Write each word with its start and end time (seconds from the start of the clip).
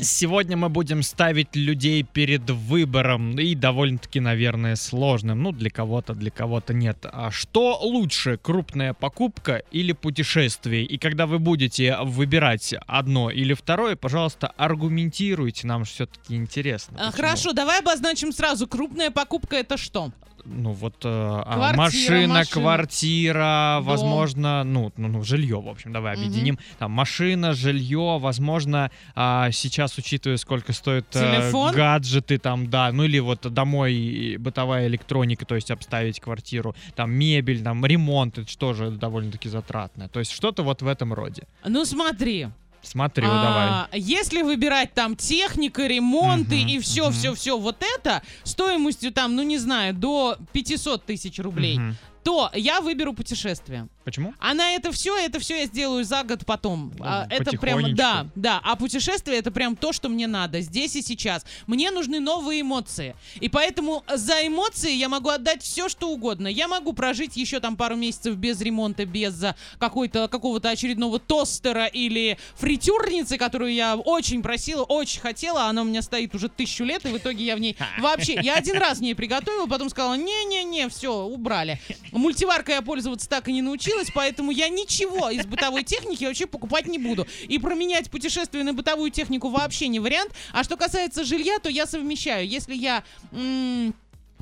Сегодня 0.00 0.56
мы 0.56 0.70
будем 0.70 1.04
ставить 1.04 1.54
людей 1.54 2.02
перед 2.02 2.50
выбором, 2.50 3.38
и 3.38 3.54
довольно-таки, 3.54 4.18
наверное, 4.18 4.74
сложным. 4.74 5.44
Ну, 5.44 5.52
для 5.52 5.70
кого-то, 5.70 6.14
для 6.14 6.32
кого-то 6.32 6.74
нет. 6.74 7.06
А 7.12 7.30
что 7.30 7.78
лучше, 7.80 8.36
крупная 8.36 8.92
покупка 8.92 9.62
или 9.70 9.92
путешествие? 9.92 10.84
И 10.84 10.98
когда 10.98 11.28
вы 11.28 11.38
будете 11.38 11.96
выбирать 12.02 12.74
одно 12.88 13.30
или 13.30 13.54
второе, 13.54 13.94
пожалуйста, 13.94 14.48
аргументируйте, 14.56 15.68
нам 15.68 15.84
все-таки 15.84 16.34
интересно. 16.34 16.96
А, 16.98 17.12
почему. 17.12 17.28
Хорошо, 17.28 17.52
давай 17.52 17.78
обозначим 17.78 18.32
сразу. 18.32 18.66
Крупная 18.66 19.12
покупка 19.12 19.54
это 19.54 19.76
что? 19.76 20.12
Ну 20.44 20.72
вот 20.72 20.94
э, 21.04 21.08
а, 21.08 21.54
Квартира, 21.56 21.82
машина, 21.82 22.34
машина. 22.34 22.62
квартира, 22.62 23.74
Дом. 23.78 23.84
возможно, 23.86 24.64
ну, 24.64 24.92
ну, 24.96 25.08
ну 25.08 25.24
жилье, 25.24 25.60
в 25.60 25.68
общем, 25.68 25.92
давай 25.92 26.14
объединим. 26.14 26.58
Там 26.78 26.90
машина, 26.90 27.54
жилье, 27.54 28.18
возможно, 28.20 28.90
а, 29.14 29.50
сейчас, 29.52 29.96
учитывая, 29.96 30.36
сколько 30.36 30.72
стоят 30.72 31.06
э, 31.14 31.20
Телефон? 31.20 31.74
гаджеты, 31.74 32.38
там, 32.38 32.68
да, 32.68 32.92
ну 32.92 33.04
или 33.04 33.18
вот 33.18 33.40
домой 33.52 34.36
бытовая 34.38 34.86
электроника, 34.86 35.46
то 35.46 35.54
есть 35.54 35.70
обставить 35.70 36.20
квартиру, 36.20 36.74
там 36.94 37.10
мебель, 37.12 37.62
там 37.62 37.84
ремонт, 37.86 38.38
это 38.38 38.50
что 38.50 38.74
же 38.74 38.90
довольно-таки 38.90 39.48
затратно. 39.48 40.08
То 40.08 40.20
есть 40.20 40.32
что-то 40.32 40.62
вот 40.62 40.82
в 40.82 40.86
этом 40.86 41.14
роде. 41.14 41.44
Ну 41.64 41.84
смотри. 41.84 42.48
Смотри, 42.84 43.26
вот 43.26 43.32
давай. 43.34 43.68
а, 43.68 43.88
Если 43.92 44.42
выбирать 44.42 44.94
там 44.94 45.16
техника, 45.16 45.86
ремонты 45.86 46.56
Мгм, 46.60 46.68
и 46.68 46.78
все, 46.78 47.04
мгм. 47.04 47.12
все, 47.12 47.34
все 47.34 47.58
вот 47.58 47.82
это 47.96 48.22
стоимостью 48.44 49.12
там, 49.12 49.34
ну 49.36 49.42
не 49.42 49.58
знаю, 49.58 49.94
до 49.94 50.36
500 50.52 51.04
тысяч 51.04 51.38
рублей, 51.38 51.78
Мгм. 51.78 51.96
то 52.22 52.50
я 52.54 52.80
выберу 52.80 53.12
путешествие. 53.14 53.88
Почему? 54.04 54.34
А 54.38 54.52
на 54.52 54.72
это 54.72 54.92
все, 54.92 55.16
это 55.16 55.38
все 55.38 55.60
я 55.60 55.66
сделаю 55.66 56.04
за 56.04 56.22
год 56.24 56.44
потом. 56.44 56.92
Ну, 56.98 57.04
А, 57.06 57.26
это 57.30 57.56
прям, 57.56 57.94
да, 57.94 58.26
да. 58.34 58.60
А 58.62 58.76
путешествие 58.76 59.38
это 59.38 59.50
прям 59.50 59.76
то, 59.76 59.92
что 59.92 60.08
мне 60.10 60.26
надо 60.26 60.60
здесь 60.60 60.94
и 60.96 61.02
сейчас. 61.02 61.46
Мне 61.66 61.90
нужны 61.90 62.20
новые 62.20 62.60
эмоции. 62.60 63.16
И 63.40 63.48
поэтому 63.48 64.04
за 64.14 64.46
эмоции 64.46 64.92
я 64.92 65.08
могу 65.08 65.30
отдать 65.30 65.62
все, 65.62 65.88
что 65.88 66.10
угодно. 66.10 66.48
Я 66.48 66.68
могу 66.68 66.92
прожить 66.92 67.36
еще 67.36 67.60
там 67.60 67.76
пару 67.76 67.96
месяцев 67.96 68.36
без 68.36 68.60
ремонта, 68.60 69.06
без 69.06 69.42
а, 69.42 69.56
какой-то 69.78 70.28
какого-то 70.28 70.68
очередного 70.68 71.18
тостера 71.18 71.86
или 71.86 72.36
фритюрницы, 72.56 73.38
которую 73.38 73.72
я 73.72 73.96
очень 73.96 74.42
просила, 74.42 74.82
очень 74.82 75.20
хотела. 75.20 75.64
Она 75.64 75.80
у 75.80 75.84
меня 75.84 76.02
стоит 76.02 76.34
уже 76.34 76.48
тысячу 76.50 76.84
лет, 76.84 77.06
и 77.06 77.08
в 77.08 77.16
итоге 77.16 77.44
я 77.44 77.56
в 77.56 77.60
ней 77.60 77.76
вообще... 77.98 78.38
Я 78.42 78.56
один 78.56 78.76
раз 78.76 78.98
в 78.98 79.00
ней 79.00 79.14
приготовила, 79.14 79.66
потом 79.66 79.88
сказала, 79.88 80.14
не-не-не, 80.14 80.88
все, 80.90 81.24
убрали. 81.24 81.80
Мультиваркой 82.12 82.74
я 82.74 82.82
пользоваться 82.82 83.28
так 83.28 83.48
и 83.48 83.52
не 83.52 83.62
научилась, 83.62 83.93
поэтому 84.14 84.50
я 84.50 84.68
ничего 84.68 85.30
из 85.30 85.46
бытовой 85.46 85.82
техники 85.82 86.24
вообще 86.24 86.46
покупать 86.46 86.86
не 86.86 86.98
буду. 86.98 87.26
И 87.48 87.58
променять 87.58 88.10
путешествие 88.10 88.64
на 88.64 88.72
бытовую 88.72 89.10
технику 89.10 89.48
вообще 89.48 89.88
не 89.88 90.00
вариант. 90.00 90.32
А 90.52 90.64
что 90.64 90.76
касается 90.76 91.24
жилья, 91.24 91.58
то 91.58 91.68
я 91.68 91.86
совмещаю. 91.86 92.46
Если 92.46 92.74
я... 92.74 93.04
м, 93.32 93.94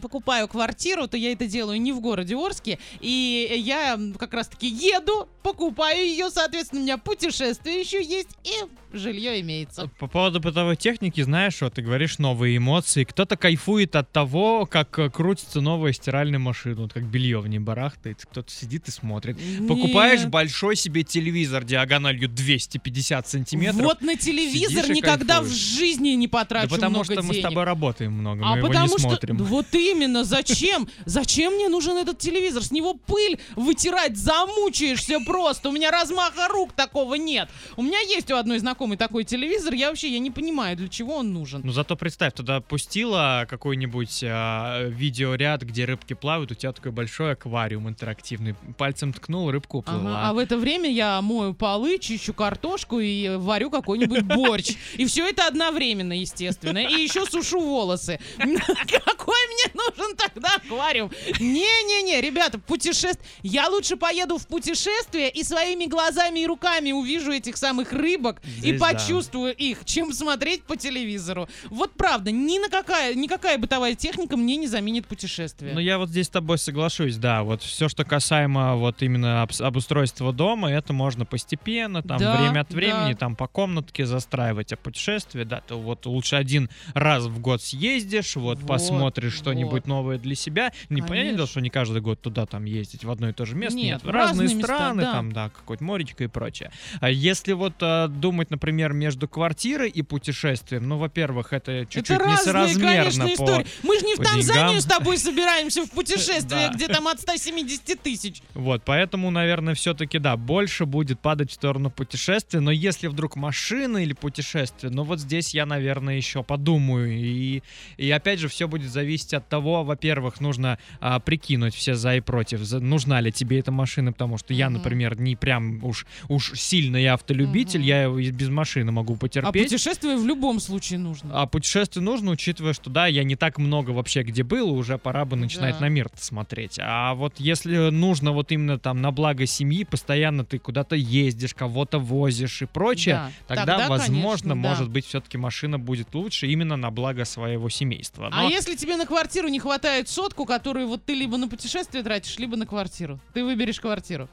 покупаю 0.02 0.48
квартиру, 0.48 1.06
то 1.06 1.16
я 1.16 1.32
это 1.32 1.46
делаю 1.46 1.80
не 1.80 1.92
в 1.92 2.00
городе 2.00 2.36
Орске, 2.36 2.78
и 3.00 3.50
я 3.64 3.98
как 4.18 4.34
раз-таки 4.34 4.66
еду, 4.66 5.28
покупаю 5.42 6.04
ее, 6.04 6.28
соответственно, 6.30 6.80
у 6.82 6.84
меня 6.84 6.98
путешествие 6.98 7.80
еще 7.80 8.02
есть, 8.02 8.28
и 8.44 8.52
жилье 8.96 9.40
имеется. 9.40 9.88
По 9.98 10.06
поводу 10.06 10.40
бытовой 10.40 10.76
техники, 10.76 11.20
знаешь, 11.22 11.60
вот 11.62 11.74
ты 11.74 11.82
говоришь 11.82 12.18
новые 12.18 12.56
эмоции. 12.58 13.04
Кто-то 13.04 13.36
кайфует 13.36 13.96
от 13.96 14.10
того, 14.12 14.66
как 14.66 14.98
э, 14.98 15.08
крутится 15.08 15.60
новая 15.60 15.92
стиральная 15.92 16.38
машина, 16.38 16.82
вот 16.82 16.92
как 16.92 17.04
белье 17.04 17.38
в 17.40 17.48
ней 17.48 17.58
барахтает. 17.58 18.18
Кто-то 18.30 18.50
сидит 18.52 18.88
и 18.88 18.90
смотрит. 18.90 19.38
Покупаешь 19.66 20.20
Нет. 20.20 20.30
большой 20.30 20.76
себе 20.76 21.04
телевизор 21.04 21.64
диагональю 21.64 22.28
250 22.28 23.28
сантиметров. 23.28 23.82
Вот 23.82 24.02
на 24.02 24.16
телевизор 24.16 24.90
никогда 24.90 25.40
в 25.40 25.44
кайфуешь. 25.44 25.58
жизни 25.58 26.10
не 26.10 26.26
да 26.26 26.38
потрачу 26.38 26.68
потому 26.68 26.90
много 26.96 27.04
что 27.04 27.22
мы 27.22 27.28
с 27.34 27.36
денег. 27.36 27.42
тобой 27.48 27.64
работаем 27.64 28.12
много, 28.12 28.44
А 28.44 28.50
мы 28.52 28.58
его 28.58 28.68
потому 28.68 28.86
не 28.86 28.90
что 28.90 28.98
смотрим. 29.00 29.36
Да 29.38 29.44
вот 29.44 29.66
именно, 29.92 30.24
зачем? 30.24 30.88
Зачем 31.04 31.54
мне 31.54 31.68
нужен 31.68 31.96
этот 31.96 32.18
телевизор? 32.18 32.62
С 32.62 32.70
него 32.70 32.94
пыль 32.94 33.38
вытирать 33.56 34.16
замучаешься 34.16 35.20
просто. 35.20 35.68
У 35.68 35.72
меня 35.72 35.90
размаха 35.90 36.48
рук 36.48 36.72
такого 36.72 37.14
нет. 37.14 37.48
У 37.76 37.82
меня 37.82 38.00
есть 38.00 38.30
у 38.30 38.36
одной 38.36 38.58
знакомой 38.58 38.96
такой 38.96 39.24
телевизор. 39.24 39.74
Я 39.74 39.88
вообще 39.88 40.08
я 40.08 40.18
не 40.18 40.30
понимаю, 40.30 40.76
для 40.76 40.88
чего 40.88 41.16
он 41.16 41.32
нужен. 41.32 41.62
Ну 41.64 41.72
зато 41.72 41.96
представь, 41.96 42.34
туда 42.34 42.60
пустила 42.60 43.46
какой-нибудь 43.48 44.24
а, 44.24 44.82
видеоряд, 44.88 45.62
где 45.62 45.84
рыбки 45.84 46.14
плавают, 46.14 46.52
у 46.52 46.54
тебя 46.54 46.72
такой 46.72 46.92
большой 46.92 47.32
аквариум 47.32 47.88
интерактивный. 47.88 48.54
Пальцем 48.76 49.12
ткнул, 49.12 49.50
рыбку 49.50 49.78
уплыла. 49.78 50.00
Ага, 50.00 50.28
а 50.28 50.32
в 50.32 50.38
это 50.38 50.56
время 50.56 50.90
я 50.90 51.20
мою 51.22 51.54
полы, 51.54 51.98
чищу 51.98 52.34
картошку 52.34 52.98
и 53.00 53.36
варю 53.36 53.70
какой-нибудь 53.70 54.22
борщ. 54.22 54.74
И 54.96 55.06
все 55.06 55.28
это 55.28 55.46
одновременно, 55.46 56.12
естественно. 56.12 56.78
И 56.78 57.02
еще 57.02 57.26
сушу 57.26 57.60
волосы. 57.60 58.18
Какой 58.38 59.36
мне 59.48 59.61
нужен 59.96 60.16
тогда 60.16 60.54
аквариум? 60.56 61.10
Не-не-не, 61.40 62.20
ребята, 62.20 62.58
путешествие. 62.58 63.26
Я 63.42 63.68
лучше 63.68 63.96
поеду 63.96 64.38
в 64.38 64.46
путешествие 64.46 65.30
и 65.30 65.42
своими 65.44 65.86
глазами 65.86 66.40
и 66.40 66.46
руками 66.46 66.92
увижу 66.92 67.32
этих 67.32 67.56
самых 67.56 67.92
рыбок 67.92 68.40
и 68.44 68.50
Здесь 68.50 68.80
да. 68.80 68.92
почувствую 68.92 69.54
их, 69.54 69.84
чем 69.84 70.12
смотреть 70.12 70.62
по 70.64 70.76
телевизору. 70.76 71.48
Вот 71.70 71.92
правда, 71.92 72.30
ни 72.30 72.58
на 72.58 72.68
какая, 72.68 73.14
никакая 73.14 73.58
бытовая 73.58 73.94
техника 73.94 74.36
мне 74.36 74.56
не 74.56 74.66
заменит 74.66 75.06
путешествие. 75.06 75.74
Ну, 75.74 75.80
я 75.80 75.98
вот 75.98 76.08
здесь 76.08 76.26
с 76.26 76.30
тобой 76.30 76.58
соглашусь, 76.58 77.16
да. 77.16 77.42
Вот 77.42 77.62
все, 77.62 77.88
что 77.88 78.04
касаемо 78.04 78.76
вот 78.76 79.02
именно 79.02 79.44
обс- 79.44 79.62
обустройства 79.62 80.32
дома, 80.32 80.70
это 80.70 80.92
можно 80.92 81.24
постепенно, 81.24 82.02
там, 82.02 82.18
Да, 82.18 82.36
время 82.40 82.60
от 82.60 82.70
времени, 82.72 83.12
да. 83.12 83.18
там, 83.18 83.36
по 83.36 83.46
комнатке 83.46 84.06
застраивать. 84.06 84.72
А 84.72 84.76
путешествие, 84.76 85.44
да, 85.44 85.60
то 85.66 85.78
вот 85.78 86.06
лучше 86.06 86.36
один 86.36 86.70
раз 86.94 87.24
в 87.24 87.38
год 87.40 87.62
съездишь, 87.62 88.36
вот, 88.36 88.58
Вот, 88.58 88.66
посмотришь 88.66 89.34
что-нибудь 89.34 89.71
вот. 89.72 89.86
новое 89.86 90.18
для 90.18 90.34
себя. 90.34 90.72
Не 90.88 91.00
понятно, 91.00 91.22
Конечно. 91.22 91.46
что 91.46 91.60
не 91.60 91.70
каждый 91.70 92.00
год 92.00 92.20
туда 92.20 92.46
там 92.46 92.64
ездить 92.64 93.04
в 93.04 93.10
одно 93.10 93.28
и 93.30 93.32
то 93.32 93.44
же 93.44 93.54
место. 93.54 93.78
Нет, 93.78 94.04
Нет, 94.04 94.12
разные 94.12 94.42
разные 94.42 94.56
места, 94.56 94.74
страны, 94.74 95.02
да. 95.02 95.12
там, 95.12 95.32
да, 95.32 95.48
какое-то 95.50 95.84
моречко 95.84 96.24
и 96.24 96.26
прочее. 96.26 96.70
А 97.00 97.10
если 97.10 97.52
вот 97.52 97.74
а, 97.80 98.08
думать, 98.08 98.50
например, 98.50 98.92
между 98.92 99.28
квартирой 99.28 99.88
и 99.88 100.02
путешествием, 100.02 100.88
ну, 100.88 100.98
во-первых, 100.98 101.52
это 101.52 101.86
чуть-чуть 101.86 102.10
Это 102.10 102.18
разные, 102.18 102.38
несоразмерно 102.38 102.88
конечно, 102.88 103.24
по... 103.24 103.32
истории. 103.32 103.66
Мы 103.82 103.98
же 103.98 104.06
не 104.06 104.14
в 104.14 104.18
Танзанию 104.18 104.66
деньгам. 104.66 104.80
с 104.80 104.84
тобой 104.84 105.18
собираемся 105.18 105.84
в 105.84 105.90
путешествие, 105.90 106.70
где 106.74 106.88
там 106.88 107.08
от 107.08 107.20
170 107.20 108.02
тысяч. 108.02 108.42
Вот, 108.54 108.82
поэтому, 108.84 109.30
наверное, 109.30 109.74
все-таки, 109.74 110.18
да, 110.18 110.36
больше 110.36 110.86
будет 110.86 111.20
падать 111.20 111.50
в 111.50 111.54
сторону 111.54 111.90
путешествия, 111.90 112.60
но 112.60 112.70
если 112.70 113.06
вдруг 113.06 113.36
машина 113.36 113.98
или 113.98 114.12
путешествие, 114.12 114.92
ну 114.92 115.04
вот 115.04 115.20
здесь 115.20 115.54
я, 115.54 115.66
наверное, 115.66 116.16
еще 116.16 116.42
подумаю, 116.42 117.12
и, 117.12 117.62
и 117.96 118.10
опять 118.10 118.38
же, 118.38 118.48
все 118.48 118.68
будет 118.68 118.90
зависеть 118.90 119.34
от 119.34 119.48
того, 119.48 119.61
во-первых, 119.62 120.40
нужно 120.40 120.78
а, 121.00 121.18
прикинуть 121.20 121.74
все 121.74 121.94
за 121.94 122.16
и 122.16 122.20
против, 122.20 122.60
за- 122.60 122.80
нужна 122.80 123.20
ли 123.20 123.30
тебе 123.32 123.58
эта 123.58 123.70
машина, 123.72 124.12
потому 124.12 124.38
что 124.38 124.54
я, 124.54 124.66
Мгм. 124.68 124.78
например, 124.78 125.20
не 125.20 125.36
прям 125.36 125.82
уж, 125.84 126.06
уж 126.28 126.52
сильный 126.58 127.06
автолюбитель, 127.06 127.80
Мгм. 127.80 127.86
я 128.18 128.30
без 128.32 128.48
машины 128.48 128.92
могу 128.92 129.14
А 129.14 129.16
потерпеть. 129.16 129.64
путешествие 129.70 130.16
в 130.16 130.26
любом 130.26 130.60
случае 130.60 130.98
нужно. 130.98 131.30
А 131.42 131.46
путешествие 131.46 132.02
нужно, 132.02 132.30
учитывая, 132.32 132.72
что 132.72 132.90
да, 132.90 133.06
я 133.06 133.24
не 133.24 133.36
так 133.36 133.58
много 133.58 133.90
вообще 133.90 134.22
где 134.22 134.42
был, 134.42 134.70
уже 134.72 134.98
пора 134.98 135.24
бы 135.24 135.36
начинать 135.36 135.74
Да. 135.78 135.80
на 135.82 135.88
мир 135.88 136.08
смотреть. 136.16 136.78
А 136.80 137.14
вот 137.14 137.34
если 137.38 137.90
нужно 137.90 138.32
вот 138.32 138.52
именно 138.52 138.78
там 138.78 139.00
на 139.00 139.10
благо 139.12 139.46
семьи, 139.46 139.84
постоянно 139.84 140.44
ты 140.44 140.58
куда-то 140.58 140.96
ездишь, 140.96 141.54
кого-то 141.54 141.98
возишь 141.98 142.62
и 142.62 142.66
прочее, 142.66 143.14
Да. 143.48 143.54
тогда, 143.54 143.88
возможно, 143.88 144.22
конечно, 144.22 144.48
да. 144.50 144.54
может 144.54 144.88
быть, 144.90 145.06
все-таки 145.06 145.38
машина 145.38 145.78
будет 145.78 146.14
лучше 146.14 146.46
именно 146.46 146.76
на 146.76 146.90
благо 146.90 147.24
своего 147.24 147.68
семейства. 147.68 148.28
А 148.32 148.42
Но- 148.44 148.48
если 148.48 148.74
тебе 148.76 148.96
на 148.96 149.06
квартиру 149.06 149.48
не 149.52 149.60
хватает 149.60 150.08
сотку, 150.08 150.44
которую 150.46 150.88
вот 150.88 151.04
ты 151.04 151.14
либо 151.14 151.36
на 151.36 151.46
путешествие 151.46 152.02
тратишь, 152.02 152.38
либо 152.38 152.56
на 152.56 152.66
квартиру? 152.66 153.20
Ты 153.34 153.44
выберешь 153.44 153.78
квартиру. 153.78 154.28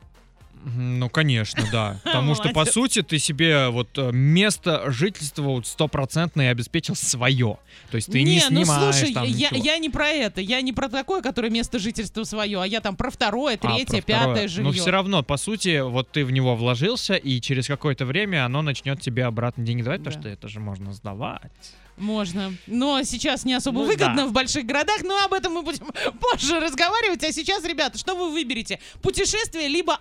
Ну, 0.63 1.09
конечно, 1.09 1.63
да. 1.71 1.99
Потому 2.03 2.35
что, 2.35 2.49
по 2.49 2.65
сути, 2.65 3.01
ты 3.01 3.17
себе 3.17 3.69
вот 3.69 3.89
э, 3.97 4.11
место 4.11 4.91
жительства 4.91 5.43
вот 5.43 5.67
стопроцентно 5.67 6.41
и 6.41 6.45
обеспечил 6.45 6.95
свое. 6.95 7.57
То 7.91 7.95
есть 7.95 8.11
ты 8.11 8.23
не, 8.23 8.41
ну 8.49 8.63
снимаешь 8.63 8.95
слушай, 8.95 9.13
там 9.13 9.23
я, 9.23 9.49
ничего. 9.49 9.63
я 9.65 9.77
не 9.77 9.89
про 9.89 10.07
это. 10.09 10.41
Я 10.41 10.61
не 10.61 10.73
про 10.73 10.89
такое, 10.89 11.21
которое 11.21 11.49
место 11.49 11.79
жительства 11.79 12.23
свое, 12.23 12.61
а 12.61 12.65
я 12.65 12.81
там 12.81 12.95
про 12.95 13.09
второе, 13.09 13.55
А, 13.55 13.57
третье, 13.57 14.01
про 14.01 14.13
второе. 14.13 14.27
пятое 14.35 14.47
жилье. 14.49 14.65
Но 14.65 14.71
все 14.73 14.91
равно, 14.91 15.23
по 15.23 15.37
сути, 15.37 15.79
вот 15.79 16.11
ты 16.11 16.25
в 16.25 16.31
него 16.31 16.55
вложился, 16.55 17.15
и 17.15 17.39
через 17.39 17.67
какое-то 17.67 18.05
время 18.05 18.45
оно 18.45 18.61
начнет 18.61 18.99
тебе 19.01 19.25
обратно 19.25 19.63
деньги 19.63 19.81
давать, 19.81 19.99
потому 20.01 20.15
Да. 20.15 20.21
что 20.21 20.29
это 20.29 20.47
же 20.49 20.59
можно 20.59 20.93
сдавать. 20.93 21.51
Можно. 21.97 22.53
Но 22.65 23.03
сейчас 23.03 23.43
не 23.43 23.53
особо 23.53 23.79
Ну 23.81 23.85
выгодно 23.85 24.15
да. 24.23 24.27
в 24.27 24.31
больших 24.31 24.65
городах, 24.65 25.01
но 25.03 25.21
об 25.25 25.33
этом 25.33 25.51
мы 25.51 25.63
будем 25.63 25.85
позже 26.31 26.57
разговаривать. 26.61 27.25
А 27.25 27.31
сейчас, 27.33 27.65
ребята, 27.65 27.97
что 27.97 28.15
вы 28.15 28.31
выберете? 28.31 28.79
Путешествие, 29.01 29.67
либо 29.67 29.99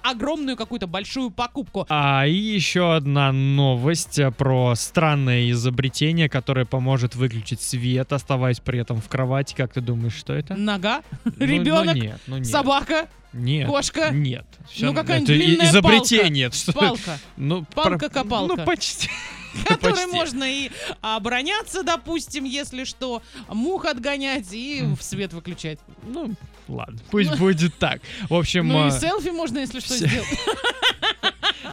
огромную 0.49 0.57
какую-то 0.57 0.87
большую 0.87 1.31
покупку? 1.31 1.87
А 1.89 2.27
и 2.27 2.35
еще 2.35 2.95
одна 2.95 3.33
новость 3.33 4.19
э, 4.19 4.31
про 4.31 4.75
странное 4.75 5.51
изобретение, 5.51 6.29
которое 6.29 6.65
поможет 6.65 7.15
выключить 7.15 7.61
свет, 7.61 8.13
оставаясь 8.13 8.61
при 8.61 8.81
этом 8.81 9.01
в 9.01 9.09
кровати. 9.09 9.55
Как 9.55 9.73
ты 9.73 9.81
думаешь, 9.81 10.15
что 10.15 10.33
это? 10.33 10.55
Нога, 10.55 11.03
Ну, 11.25 11.33
ну 11.37 11.47
ребенок, 11.47 11.95
нет, 11.97 12.21
ну 12.27 12.39
нет. 12.39 12.47
собака, 12.47 13.09
Нет. 13.33 13.69
кошка, 13.69 14.11
Нет. 14.11 14.47
Ну, 14.81 14.95
какая-нибудь 14.95 15.27
длинная 15.29 15.67
изобретение. 15.67 16.51
Что... 16.51 16.73
палка. 16.73 17.19
Ну, 17.37 17.65
про- 17.65 17.91
Палка-копалка. 17.91 18.57
Ну, 18.57 18.65
почти. 18.65 19.11
которой 19.67 20.07
можно 20.07 20.45
и 20.45 20.71
обороняться, 21.01 21.83
допустим, 21.83 22.45
если 22.45 22.85
что, 22.85 23.23
мух 23.49 23.85
отгонять 23.85 24.53
и 24.53 24.83
в 24.99 25.03
свет 25.03 25.33
выключать. 25.33 25.79
Ну, 26.03 26.35
ладно, 26.69 26.99
пусть 27.11 27.37
будет 27.39 27.77
так. 27.79 28.01
В 28.29 28.35
общем, 28.35 28.69
Ну 28.69 28.87
и 28.87 28.89
а, 28.89 28.91
селфи 28.91 29.29
можно, 29.29 29.59
если 29.59 29.81
что, 29.81 29.95
сделать. 29.97 30.29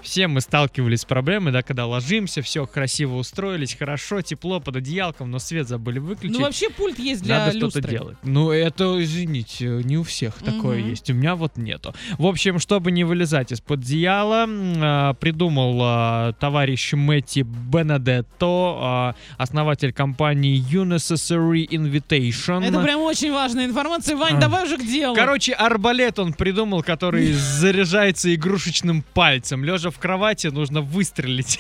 все 0.05 0.27
мы 0.27 0.39
сталкивались 0.41 1.01
с 1.01 1.05
проблемой, 1.05 1.51
да, 1.51 1.61
когда 1.63 1.85
ложимся, 1.85 2.41
все 2.41 2.65
красиво 2.65 3.15
устроились, 3.15 3.73
хорошо, 3.75 4.21
тепло 4.21 4.59
под 4.59 4.77
одеялком, 4.77 5.31
но 5.31 5.39
свет 5.39 5.67
забыли 5.67 5.99
выключить. 5.99 6.37
Ну 6.37 6.43
вообще 6.43 6.69
пульт 6.69 6.99
есть 6.99 7.23
для 7.23 7.39
Надо 7.45 7.57
что-то 7.57 7.81
делать. 7.81 8.17
Ну, 8.23 8.51
это, 8.51 9.01
извините, 9.03 9.65
не 9.83 9.97
у 9.97 10.03
всех 10.03 10.35
такое 10.35 10.79
Мгм. 10.79 10.89
есть. 10.89 11.09
У 11.09 11.13
меня 11.13 11.35
вот 11.35 11.57
нету. 11.57 11.93
В 12.17 12.25
общем, 12.27 12.59
чтобы 12.59 12.91
не 12.91 13.03
вылезать 13.03 13.51
из-под 13.51 13.79
одеяла, 13.79 14.45
а, 14.47 15.13
придумал 15.15 15.79
а, 15.81 16.33
товарищ 16.33 16.93
Мэтти 16.93 17.41
Бенедетто, 17.41 18.45
а, 18.77 19.15
основатель 19.37 19.91
компании 19.93 20.63
Unnecessary 20.71 21.67
Invitation. 21.67 22.63
Это 22.65 22.81
прям 22.81 23.01
очень 23.01 23.31
важная 23.31 23.65
информация. 23.65 24.15
Вань, 24.15 24.37
А. 24.37 24.39
давай 24.41 24.65
уже 24.65 24.77
к 24.77 24.85
делу. 24.85 25.15
Короче, 25.15 25.53
арбалет 25.53 26.19
он 26.19 26.33
придумал, 26.33 26.83
который 26.83 27.31
заряжается 27.33 28.33
игрушечным 28.33 29.03
пальцем. 29.13 29.63
Лежа 29.63 29.89
в 29.95 29.99
кровати, 29.99 30.47
нужно 30.47 30.81
выстрелить. 30.81 31.59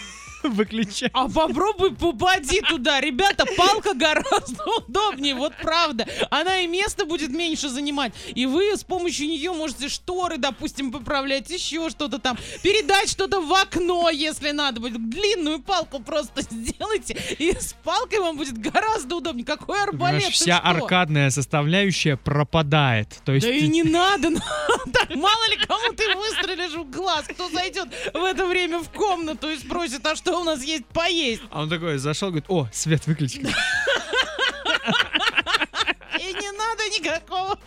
Выключай. 0.49 1.09
А 1.13 1.27
попробуй 1.29 1.95
попади 1.95 2.61
туда. 2.61 3.01
Ребята, 3.01 3.45
палка 3.57 3.93
гораздо 3.93 4.63
удобнее, 4.77 5.35
вот 5.35 5.53
правда. 5.61 6.05
Она 6.29 6.59
и 6.59 6.67
место 6.67 7.05
будет 7.05 7.29
меньше 7.29 7.69
занимать. 7.69 8.13
И 8.33 8.45
вы 8.45 8.75
с 8.75 8.83
помощью 8.83 9.27
нее 9.27 9.51
можете 9.53 9.89
шторы, 9.89 10.37
допустим, 10.37 10.91
поправлять, 10.91 11.49
еще 11.49 11.89
что-то 11.89 12.19
там. 12.19 12.37
Передать 12.61 13.09
что-то 13.09 13.41
в 13.41 13.53
окно, 13.53 14.09
если 14.09 14.51
надо 14.51 14.79
будет. 14.79 15.09
Длинную 15.09 15.61
палку 15.61 15.99
просто 15.99 16.41
сделайте. 16.41 17.17
И 17.39 17.51
с 17.51 17.73
палкой 17.83 18.19
вам 18.19 18.37
будет 18.37 18.57
гораздо 18.57 19.17
удобнее. 19.17 19.45
Какой 19.45 19.81
арбалет? 19.81 20.25
Ты 20.25 20.31
вся 20.31 20.57
что? 20.59 20.67
аркадная 20.69 21.29
составляющая 21.29 22.17
пропадает. 22.17 23.19
То 23.25 23.33
есть 23.33 23.47
Да 23.47 23.53
и 23.53 23.67
не 23.67 23.83
надо. 23.95 24.29
ну, 24.29 24.39
так, 24.93 25.15
мало 25.15 25.49
ли 25.49 25.57
кому 25.57 25.93
ты 25.93 26.15
выстрелишь 26.15 26.73
в 26.73 26.89
глаз, 26.89 27.25
кто 27.27 27.49
зайдет 27.49 27.87
в 28.13 28.23
это 28.23 28.45
время 28.45 28.79
в 28.79 28.89
комнату 28.89 29.49
и 29.49 29.57
спросит, 29.57 30.05
а 30.05 30.15
что 30.15 30.34
у 30.41 30.43
нас 30.43 30.63
есть 30.63 30.85
поесть? 30.87 31.41
А 31.51 31.61
он 31.61 31.69
такой 31.69 31.97
зашел, 31.97 32.29
говорит, 32.29 32.45
о, 32.49 32.67
свет 32.71 33.05
выключи. 33.07 33.45
Никакого 36.89 37.57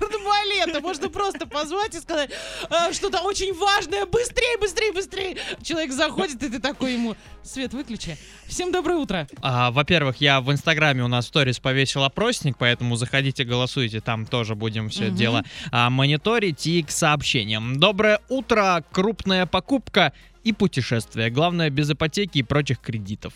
арбалета. 0.00 0.80
Можно 0.80 1.08
просто 1.08 1.46
позвать 1.46 1.94
и 1.94 2.00
сказать 2.00 2.30
«А, 2.70 2.92
что-то 2.92 3.20
очень 3.22 3.54
важное. 3.54 4.06
Быстрее, 4.06 4.58
быстрее, 4.58 4.92
быстрее. 4.92 5.36
Человек 5.62 5.92
заходит, 5.92 6.42
и 6.42 6.48
ты 6.48 6.58
такой 6.58 6.94
ему 6.94 7.16
свет 7.42 7.72
выключи. 7.72 8.16
Всем 8.46 8.72
доброе 8.72 8.96
утро. 8.96 9.28
А, 9.42 9.70
во-первых, 9.70 10.16
я 10.20 10.40
в 10.40 10.50
Инстаграме 10.50 11.02
у 11.04 11.08
нас 11.08 11.26
в 11.26 11.28
сторис 11.28 11.58
повесил 11.58 12.04
опросник, 12.04 12.56
поэтому 12.58 12.96
заходите, 12.96 13.44
голосуйте, 13.44 14.00
там 14.00 14.26
тоже 14.26 14.54
будем 14.54 14.88
все 14.88 15.04
Мгм. 15.06 15.16
дело 15.16 15.44
а, 15.70 15.90
мониторить 15.90 16.66
и 16.66 16.82
к 16.82 16.90
сообщениям. 16.90 17.78
Доброе 17.78 18.20
утро, 18.28 18.84
крупная 18.92 19.46
покупка 19.46 20.12
и 20.42 20.52
путешествие. 20.52 21.30
Главное, 21.30 21.70
без 21.70 21.90
ипотеки 21.90 22.38
и 22.38 22.42
прочих 22.42 22.80
кредитов. 22.80 23.32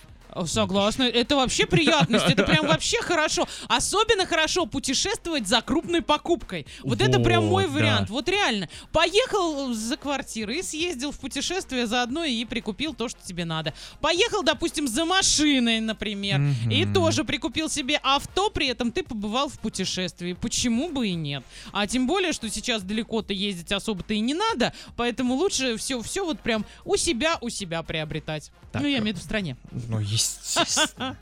Согласна, 0.46 1.02
это 1.04 1.36
вообще 1.36 1.66
приятность, 1.66 2.26
это 2.28 2.44
прям 2.44 2.66
вообще 2.66 3.00
хорошо. 3.00 3.46
Особенно 3.68 4.26
хорошо 4.26 4.66
путешествовать 4.66 5.46
за 5.48 5.60
крупной 5.62 6.02
покупкой. 6.02 6.66
Вот, 6.82 7.00
это 7.00 7.18
прям 7.20 7.46
мой 7.46 7.64
Вот, 7.66 7.72
да. 7.72 7.78
вариант. 7.78 8.10
Вот 8.10 8.28
реально, 8.28 8.68
поехал 8.92 9.72
за 9.74 9.96
квартирой 9.96 10.58
и 10.58 10.62
съездил 10.62 11.12
в 11.12 11.18
путешествие 11.18 11.86
заодно 11.86 12.24
и 12.24 12.44
прикупил 12.44 12.94
то, 12.94 13.08
что 13.08 13.18
тебе 13.24 13.44
надо. 13.44 13.74
Поехал, 14.00 14.42
допустим, 14.42 14.86
за 14.86 15.04
машиной, 15.04 15.80
например, 15.80 16.40
и 16.70 16.84
Мгм. 16.84 16.94
тоже 16.94 17.24
прикупил 17.24 17.68
себе 17.68 17.98
авто, 18.02 18.50
при 18.50 18.68
этом 18.68 18.92
ты 18.92 19.02
побывал 19.02 19.48
в 19.48 19.58
путешествии. 19.58 20.34
Почему 20.34 20.88
бы 20.90 21.08
и 21.08 21.14
нет? 21.14 21.42
А 21.72 21.86
тем 21.86 22.06
более, 22.06 22.32
что 22.32 22.48
сейчас 22.50 22.82
далеко-то 22.82 23.32
ездить 23.32 23.72
особо-то 23.72 24.14
и 24.14 24.20
не 24.20 24.34
надо, 24.34 24.72
поэтому 24.96 25.34
лучше 25.34 25.76
все, 25.76 26.00
все 26.02 26.24
вот 26.24 26.40
прям 26.40 26.64
у 26.84 26.96
себя, 26.96 27.38
у 27.40 27.48
себя 27.48 27.82
приобретать. 27.82 28.50
Так, 28.72 28.82
ну, 28.82 28.88
я 28.88 28.98
имею 28.98 29.04
в 29.04 29.06
виду 29.16 29.20
в 29.20 29.24
стране. 29.24 29.56
Ну, 29.88 29.98
естественно. 30.18 31.16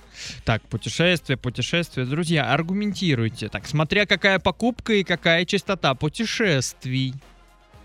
Так, 0.45 0.63
путешествие, 0.63 1.37
путешествие. 1.37 2.07
Друзья, 2.07 2.53
аргументируйте. 2.53 3.49
Так, 3.49 3.67
смотря 3.67 4.07
какая 4.07 4.39
покупка 4.39 4.95
и 4.95 5.05
какая 5.05 5.45
частота 5.45 5.95
путешествий. 5.95 7.15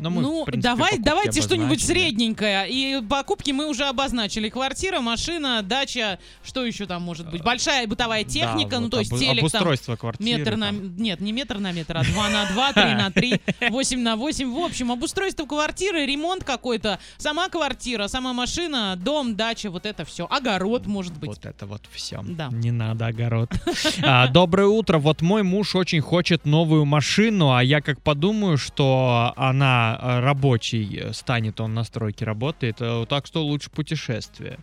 Но 0.02 0.10
мы, 0.10 0.24
ну, 0.24 0.46
принципе, 0.46 0.62
давай, 0.62 0.98
давайте 0.98 1.42
что-нибудь 1.42 1.84
средненькое. 1.84 2.68
И 2.68 3.02
покупки 3.08 3.52
мы 3.52 3.70
уже 3.70 3.86
обозначили. 3.86 4.50
Квартира, 4.50 5.00
машина, 5.00 5.62
дача, 5.62 6.18
что 6.44 6.66
еще 6.66 6.88
там 6.88 7.04
может 7.04 7.30
быть? 7.30 7.44
Большая 7.44 7.86
бытовая 7.86 8.24
техника, 8.24 8.72
Да, 8.72 8.78
ну 8.78 8.84
вот 8.86 8.92
то 8.92 9.00
есть 9.00 9.12
телек 9.12 9.52
там. 9.52 9.62
Обустройство 9.62 9.96
квартиры. 9.96 10.40
Метр 10.40 10.56
на... 10.56 10.66
там. 10.68 10.96
Нет, 10.98 11.20
не 11.22 11.32
метр 11.32 11.60
на 11.60 11.72
метр, 11.72 11.98
а 11.98 12.04
2 12.04 12.30
на 12.30 12.46
2, 12.52 12.74
3 12.74 12.84
на 12.96 13.12
3, 13.12 13.42
8 13.70 14.00
на 14.02 14.16
8. 14.16 14.52
В 14.52 14.66
общем, 14.66 14.92
обустройство 14.92 15.46
квартиры, 15.46 16.04
ремонт 16.08 16.44
какой-то, 16.44 17.00
сама 17.18 17.50
квартира, 17.50 18.08
сама 18.08 18.34
машина, 18.34 18.96
дом, 18.98 19.36
дача, 19.36 19.70
вот 19.70 19.86
это 19.86 20.04
все. 20.04 20.26
Огород, 20.32 20.88
может 20.88 21.14
быть. 21.14 21.30
Вот 21.30 21.46
это 21.46 21.68
вот 21.68 21.84
все. 21.92 22.22
Да. 22.24 22.50
Не 22.52 22.72
надо 22.72 23.06
огород. 23.06 23.52
А, 24.04 24.28
Доброе 24.28 24.68
утро. 24.68 24.98
Вот 24.98 25.22
мой 25.22 25.44
муж 25.44 25.76
очень 25.76 26.02
хочет 26.02 26.46
новую 26.46 26.86
машину, 26.86 27.54
а 27.54 27.64
я 27.64 27.82
как 27.82 28.02
подумаю, 28.02 28.58
что 28.58 29.34
она 29.36 29.91
э, 30.00 30.20
рабочий 30.20 30.98
э, 30.98 31.14
станет, 31.14 31.60
он 31.60 31.74
на 31.74 31.84
стройке 31.84 32.26
работает, 32.26 32.78
э, 32.80 33.06
так 33.10 33.26
что 33.28 33.44
лучше 33.46 33.70
путешествие. 33.70 34.58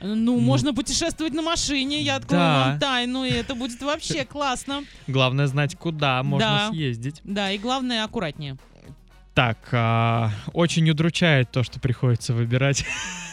Ну, 0.00 0.38
можно 0.38 0.72
путешествовать 0.72 1.34
на 1.34 1.42
машине, 1.42 2.00
я 2.02 2.16
открою 2.16 2.40
Да. 2.42 2.64
вам 2.66 2.78
тайну, 2.78 3.24
и 3.24 3.30
это 3.30 3.54
будет 3.56 3.80
вообще 3.82 4.24
классно. 4.30 4.84
Главное 5.08 5.46
знать, 5.48 5.76
куда 5.76 6.22
можно 6.22 6.46
Да. 6.46 6.68
съездить. 6.70 7.20
Да, 7.24 7.50
и 7.50 7.58
главное, 7.58 8.04
аккуратнее. 8.04 8.56
Так, 9.38 9.68
а, 9.70 10.32
очень 10.52 10.90
удручает 10.90 11.52
то, 11.52 11.62
что 11.62 11.78
приходится 11.78 12.34
выбирать. 12.34 12.84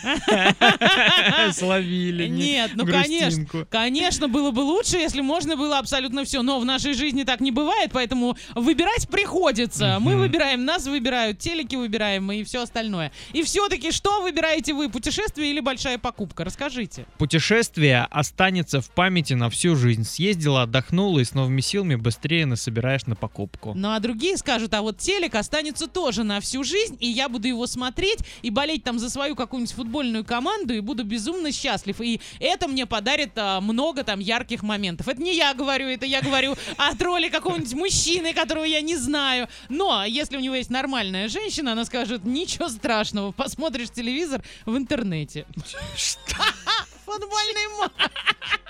Словили. 1.52 2.28
не- 2.28 2.52
Нет, 2.52 2.72
ну 2.75 2.86
конечно. 2.86 3.66
Конечно, 3.72 4.28
было 4.28 4.52
бы 4.52 4.60
лучше, 4.60 4.98
если 4.98 5.22
можно 5.22 5.56
было 5.56 5.80
абсолютно 5.80 6.24
все, 6.24 6.44
но 6.44 6.60
в 6.60 6.66
нашей 6.66 6.94
жизни 6.94 7.24
так 7.24 7.40
не 7.40 7.50
бывает, 7.50 7.90
поэтому 7.92 8.38
выбирать 8.54 9.10
приходится. 9.10 9.98
Мы 10.00 10.18
выбираем, 10.18 10.63
нас 10.63 10.86
выбирают, 10.86 11.40
телеки 11.40 11.75
выбираем 11.75 12.31
и 12.31 12.44
все 12.44 12.62
остальное. 12.62 13.12
И 13.34 13.42
все-таки, 13.42 13.92
что 13.92 14.22
выбираете 14.22 14.75
вы, 14.75 14.90
путешествие 14.90 15.50
или 15.50 15.60
большая 15.60 15.98
покупка? 15.98 16.44
Расскажите. 16.44 17.08
Путешествие 17.18 18.08
останется 18.12 18.80
в 18.80 18.92
памяти 18.92 19.34
на 19.34 19.50
всю 19.50 19.75
жизнь. 19.75 20.04
Съездила, 20.04 20.62
отдохнула 20.62 21.22
и 21.22 21.24
с 21.24 21.34
новыми 21.34 21.62
силами 21.62 21.96
быстрее 21.96 22.46
насобираешь 22.46 23.08
на 23.08 23.15
покупку. 23.15 23.74
Ну 23.74 23.91
а 23.91 24.00
другие 24.00 24.38
скажут, 24.38 24.72
а 24.75 24.84
вот 24.84 25.00
телек 25.00 25.34
останется 25.34 25.88
тоже 25.96 26.24
на 26.25 26.42
всю 26.42 26.66
жизнь, 26.66 26.98
и 27.00 27.08
я 27.08 27.30
буду 27.30 27.48
его 27.48 27.66
смотреть 27.68 28.20
и 28.42 28.50
болеть 28.50 28.84
там 28.84 29.00
за 29.00 29.10
свою 29.10 29.34
какую-нибудь 29.34 29.74
футбольную 29.74 30.25
команду, 30.25 30.74
и 30.74 30.82
буду 30.82 31.06
безумно 31.06 31.54
счастлив. 31.54 32.02
И 32.02 32.20
это 32.42 32.68
мне 32.68 32.86
подарит 32.86 33.32
а, 33.38 33.62
много 33.62 34.04
там 34.04 34.20
ярких 34.20 34.62
моментов. 34.62 35.08
Это 35.08 35.22
не 35.22 35.34
я 35.34 35.54
говорю, 35.54 35.88
это 35.88 36.06
я 36.06 36.22
говорю 36.22 36.58
от 36.75 37.02
роли 37.02 37.30
какого-нибудь 37.30 37.74
мужчины, 37.75 38.34
которого 38.34 38.66
я 38.66 38.82
не 38.82 38.98
знаю. 38.98 39.48
Но 39.70 40.04
если 40.04 40.36
у 40.36 40.42
него 40.42 40.56
есть 40.56 40.70
нормальная 40.70 41.30
женщина, 41.30 41.72
она 41.72 41.86
скажет, 41.86 42.25
ничего 42.25 42.68
страшного, 42.68 43.32
посмотришь 43.32 43.90
телевизор 43.90 44.44
в 44.66 44.75
интернете. 44.75 45.46
Футбольный 47.06 47.80
матч. 47.80 48.12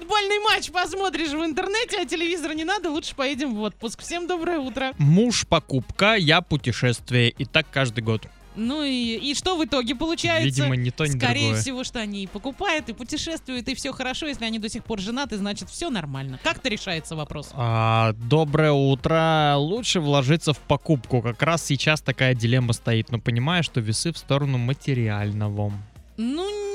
Футбольный 0.00 0.38
матч 0.38 0.70
посмотришь 0.70 1.32
в 1.32 1.44
интернете, 1.44 1.98
а 2.00 2.06
телевизора 2.06 2.54
не 2.54 2.64
надо, 2.64 2.88
лучше 2.88 3.14
поедем 3.14 3.54
в 3.54 3.60
отпуск. 3.60 4.00
Всем 4.00 4.26
доброе 4.26 4.58
утро. 4.58 4.94
Муж 4.96 5.46
покупка, 5.46 6.14
я 6.14 6.40
путешествие. 6.40 7.28
И 7.28 7.44
так 7.44 7.66
каждый 7.70 8.02
год. 8.02 8.22
Ну 8.56 8.82
и, 8.82 9.16
и 9.16 9.34
что 9.34 9.58
в 9.58 9.64
итоге 9.64 9.94
получается? 9.94 10.46
Видимо, 10.46 10.74
ни 10.74 10.88
то, 10.88 11.04
ни 11.04 11.18
Скорее 11.18 11.48
другое. 11.48 11.60
всего, 11.60 11.84
что 11.84 12.00
они 12.00 12.22
и 12.22 12.26
покупают, 12.26 12.88
и 12.88 12.94
путешествуют, 12.94 13.68
и 13.68 13.74
все 13.74 13.92
хорошо. 13.92 14.26
Если 14.26 14.46
они 14.46 14.58
до 14.58 14.70
сих 14.70 14.84
пор 14.84 15.00
женаты, 15.00 15.36
значит 15.36 15.68
все 15.68 15.90
нормально. 15.90 16.40
Как-то 16.42 16.70
решается 16.70 17.14
вопрос. 17.14 17.50
А, 17.52 18.14
доброе 18.14 18.72
утро. 18.72 19.54
Лучше 19.58 20.00
вложиться 20.00 20.54
в 20.54 20.58
покупку. 20.60 21.20
Как 21.20 21.42
раз 21.42 21.62
сейчас 21.62 22.00
такая 22.00 22.34
дилемма 22.34 22.72
стоит. 22.72 23.10
Но 23.10 23.20
понимаю, 23.20 23.62
что 23.62 23.80
весы 23.80 24.12
в 24.12 24.16
сторону 24.16 24.56
материального. 24.56 25.72
Ну, 26.16 26.69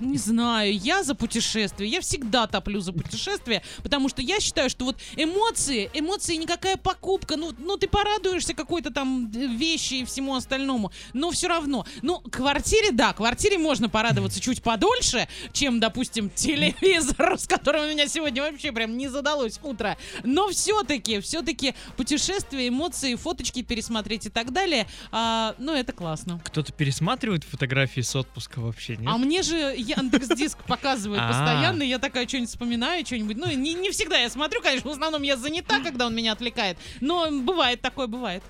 не, 0.00 0.18
знаю, 0.18 0.76
я 0.76 1.02
за 1.02 1.14
путешествие. 1.14 1.88
Я 1.88 2.00
всегда 2.00 2.46
топлю 2.46 2.80
за 2.80 2.92
путешествие, 2.92 3.62
потому 3.82 4.08
что 4.08 4.22
я 4.22 4.40
считаю, 4.40 4.70
что 4.70 4.84
вот 4.84 4.96
эмоции, 5.16 5.90
эмоции 5.94 6.36
никакая 6.36 6.76
покупка. 6.76 7.36
Ну, 7.36 7.52
ну 7.58 7.76
ты 7.76 7.88
порадуешься 7.88 8.54
какой-то 8.54 8.90
там 8.90 9.30
вещи 9.30 9.94
и 9.94 10.04
всему 10.04 10.34
остальному, 10.34 10.92
но 11.12 11.30
все 11.30 11.48
равно. 11.48 11.86
Ну, 12.02 12.20
квартире, 12.20 12.92
да, 12.92 13.12
квартире 13.12 13.58
можно 13.58 13.88
порадоваться 13.88 14.40
чуть 14.40 14.62
подольше, 14.62 15.28
чем, 15.52 15.80
допустим, 15.80 16.30
телевизор, 16.30 17.34
с 17.38 17.46
которым 17.46 17.84
у 17.84 17.88
меня 17.88 18.08
сегодня 18.08 18.42
вообще 18.42 18.72
прям 18.72 18.96
не 18.96 19.08
задалось 19.08 19.60
утро. 19.62 19.96
Но 20.24 20.48
все-таки, 20.48 21.20
все-таки 21.20 21.74
путешествия, 21.96 22.68
эмоции, 22.68 23.14
фоточки 23.14 23.62
пересмотреть 23.62 24.26
и 24.26 24.30
так 24.30 24.52
далее, 24.52 24.86
а, 25.12 25.54
ну, 25.58 25.74
это 25.74 25.92
классно. 25.92 26.40
Кто-то 26.44 26.72
пересматривает 26.72 27.44
фотографии 27.44 28.00
с 28.00 28.14
отпуска 28.16 28.60
вообще, 28.60 28.96
нет? 28.96 29.08
А 29.08 29.18
мне 29.18 29.29
мне 29.30 29.42
же 29.42 29.54
Яндекс 29.76 30.26
Диск 30.30 30.58
показывает 30.66 31.22
А. 31.22 31.28
постоянно, 31.28 31.84
я 31.84 32.00
такая 32.00 32.26
что-нибудь 32.26 32.50
вспоминаю, 32.50 33.06
что-нибудь. 33.06 33.36
Ну, 33.36 33.46
не, 33.52 33.74
не 33.74 33.90
всегда 33.90 34.18
я 34.18 34.28
смотрю, 34.28 34.60
конечно, 34.60 34.90
в 34.90 34.92
основном 34.92 35.22
я 35.22 35.36
занята, 35.36 35.78
когда 35.78 36.06
он 36.06 36.16
меня 36.16 36.32
отвлекает. 36.32 36.76
Но 37.00 37.30
бывает 37.30 37.80
такое, 37.80 38.08
бывает. 38.08 38.42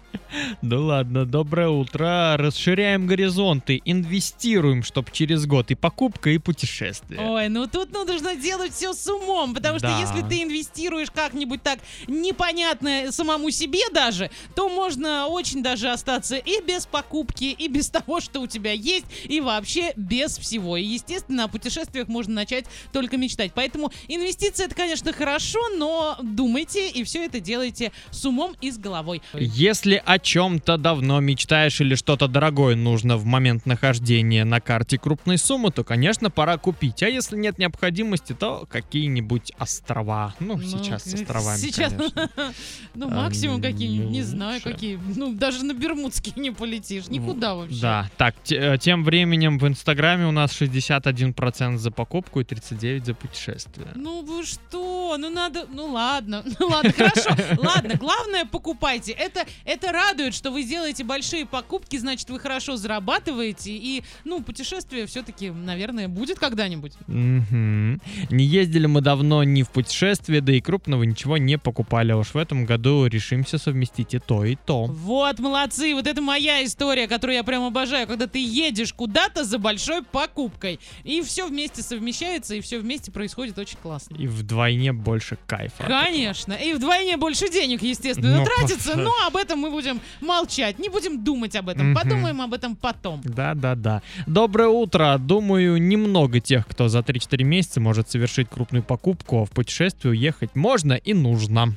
Да 0.63 0.79
ладно, 0.79 1.27
доброе 1.27 1.69
утро. 1.69 2.37
Расширяем 2.39 3.07
горизонты, 3.07 3.83
инвестируем, 3.85 4.83
чтоб 4.83 5.11
через 5.13 5.45
год 5.45 5.71
и 5.71 5.75
покупка, 5.75 6.31
и 6.31 6.39
путешествие. 6.39 7.21
Ой, 7.21 7.49
ну 7.49 7.67
тут 7.67 7.91
ну, 7.93 8.05
нужно 8.07 8.37
делать 8.37 8.73
все 8.73 8.95
с 8.95 9.07
умом, 9.09 9.55
потому 9.55 9.79
что 9.79 9.89
Да. 9.89 9.99
если 9.99 10.27
ты 10.27 10.45
инвестируешь 10.45 11.11
как-нибудь 11.11 11.63
так 11.63 11.81
непонятно 12.07 13.11
самому 13.11 13.51
себе 13.51 13.81
даже, 13.93 14.31
то 14.55 14.69
можно 14.69 15.27
очень 15.27 15.63
даже 15.63 15.91
остаться 15.91 16.37
и 16.37 16.63
без 16.63 16.87
покупки, 16.87 17.45
и 17.45 17.69
без 17.69 17.91
того, 17.91 18.21
что 18.21 18.41
у 18.41 18.47
тебя 18.47 18.73
есть, 18.73 19.07
и 19.25 19.41
вообще 19.41 19.93
без 19.97 20.39
всего. 20.39 20.60
И, 20.77 20.83
естественно, 20.85 21.45
о 21.45 21.49
путешествиях 21.49 22.09
можно 22.09 22.35
начать 22.35 22.65
только 22.93 23.17
мечтать. 23.17 23.53
Поэтому 23.55 23.91
инвестиции 24.09 24.65
это, 24.67 24.75
конечно, 24.75 25.13
хорошо, 25.13 25.59
но 25.77 26.17
думайте 26.23 26.89
и 26.91 27.05
все 27.05 27.25
это 27.27 27.41
делайте 27.41 27.93
с 28.11 28.25
умом 28.25 28.55
и 28.61 28.71
с 28.71 28.79
головой. 28.79 29.23
Если 29.35 30.03
о 30.05 30.19
чем-то 30.19 30.77
давно 30.77 31.21
мечтаешь 31.21 31.81
или 31.81 31.95
что-то 31.95 32.29
дорогое 32.29 32.77
нужно 32.77 33.17
в 33.17 33.25
момент 33.25 33.67
нахождения 33.67 34.45
на 34.45 34.61
карте 34.61 34.99
крупной 34.99 35.39
суммы, 35.39 35.71
то, 35.71 35.85
конечно, 35.85 36.31
пора 36.31 36.57
купить. 36.59 37.03
А 37.03 37.09
если 37.09 37.37
нет 37.37 37.59
необходимости, 37.59 38.33
то 38.33 38.67
какие-нибудь 38.71 39.53
острова. 39.59 40.35
Ну, 40.41 40.57
Ну, 40.57 40.63
сейчас 40.63 41.05
с 41.05 41.15
э, 41.15 41.17
островами, 41.23 41.59
сейчас- 41.59 41.93
конечно. 41.93 42.31
Ну, 42.95 43.07
А, 43.07 43.11
максимум 43.11 43.63
какие-нибудь, 43.63 44.11
не 44.11 44.23
знаю, 44.23 44.61
какие. 44.63 44.99
Ну, 45.17 45.33
даже 45.35 45.65
на 45.65 45.73
Бермудские 45.75 46.35
не 46.37 46.51
полетишь. 46.51 47.07
Никуда 47.09 47.55
вообще. 47.55 47.81
Да, 47.81 48.11
так, 48.17 48.35
э, 48.51 48.77
тем 48.81 49.05
временем 49.05 49.59
в 49.59 49.67
Инстаграме 49.67 50.27
у 50.27 50.31
нас 50.33 50.50
61% 50.51 51.77
за 51.77 51.91
покупку 51.91 52.41
и 52.41 52.45
39% 52.45 53.05
за 53.05 53.15
путешествие. 53.15 53.89
Ну 53.95 54.23
вы 54.23 54.45
что? 54.45 55.00
Ну 55.17 55.31
надо. 55.31 55.67
Ну 55.73 55.87
ладно. 55.87 56.45
Ну 56.61 56.67
ладно, 56.69 56.93
хорошо. 56.93 57.31
Ладно, 57.57 57.95
главное 57.95 58.45
покупайте. 58.45 59.13
Это, 59.13 59.47
это 59.65 59.93
радует, 59.93 60.35
что 60.35 60.51
вы 60.51 60.63
делаете 60.63 61.05
большие 61.05 61.47
покупки, 61.47 61.97
значит, 61.97 62.29
вы 62.29 62.39
хорошо 62.39 62.77
зарабатываете. 62.77 63.73
И, 63.73 64.03
ну, 64.25 64.43
путешествие 64.43 65.07
все-таки, 65.07 65.51
наверное, 65.51 66.09
будет 66.09 66.39
когда-нибудь. 66.39 66.93
Не 67.09 68.45
ездили 68.45 68.87
мы 68.87 69.01
давно 69.01 69.43
ни 69.45 69.63
в 69.63 69.71
путешествие, 69.71 70.41
да 70.41 70.53
и 70.53 70.61
крупного 70.61 71.05
ничего 71.05 71.39
не 71.39 71.57
покупали. 71.57 72.13
А 72.13 72.17
уж 72.17 72.35
в 72.35 72.37
этом 72.37 72.67
году 72.67 73.07
решимся 73.07 73.59
совместить 73.59 74.15
и 74.15 74.19
то, 74.19 74.45
и 74.45 74.57
то. 74.57 74.85
Вот, 74.85 75.39
молодцы. 75.39 75.95
Вот 75.95 76.07
это 76.07 76.21
моя 76.21 76.65
история, 76.65 77.09
которую 77.09 77.37
я 77.37 77.45
прям 77.45 77.65
обожаю, 77.65 78.07
когда 78.07 78.27
ты 78.27 78.39
едешь 78.39 78.93
куда-то 78.93 79.45
за 79.45 79.59
большой 79.59 80.03
покупкой. 80.03 80.79
И 81.05 81.23
все 81.23 81.47
вместе 81.47 81.83
совмещается, 81.83 82.55
и 82.55 82.61
все 82.61 82.79
вместе 82.79 83.11
происходит 83.11 83.59
очень 83.59 83.79
классно. 83.79 84.17
И 84.17 84.27
вдвойне 84.27 84.93
больше 85.01 85.39
кайфа. 85.47 85.85
Конечно. 85.85 86.53
И 86.53 86.75
вдвойне 86.75 87.17
больше 87.17 87.49
денег, 87.51 87.83
естественно, 87.83 88.39
Ну, 88.39 88.45
тратится. 88.45 88.93
просто. 88.93 89.03
Но 89.03 89.13
об 89.27 89.37
этом 89.37 89.59
мы 89.59 89.71
будем 89.71 90.01
молчать. 90.21 90.79
Не 90.79 90.89
будем 90.89 91.25
думать 91.25 91.57
об 91.57 91.69
этом. 91.69 91.91
Мгм. 91.91 91.95
Подумаем 92.01 92.41
об 92.41 92.55
этом 92.55 92.77
потом. 92.77 93.21
Да-да-да. 93.25 94.03
Доброе 94.27 94.69
утро. 94.69 95.17
Думаю, 95.19 95.81
немного 95.83 96.41
тех, 96.41 96.67
кто 96.67 96.89
за 96.89 97.01
3-4 97.03 97.43
месяца 97.45 97.81
может 97.81 98.11
совершить 98.11 98.49
крупную 98.49 98.83
покупку, 98.83 99.43
а 99.43 99.45
в 99.47 99.51
путешествие 99.51 100.13
уехать 100.13 100.55
можно 100.55 100.93
и 100.93 101.15
нужно. 101.15 101.75